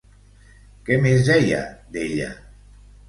Què 0.87 0.97
més 1.05 1.21
deia 1.27 1.59
d'ella? 1.97 2.31